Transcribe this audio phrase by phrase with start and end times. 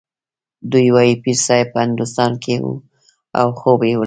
[0.71, 2.69] دوی وايي پیرصاحب په هندوستان کې و
[3.39, 3.99] او خوب یې ولید.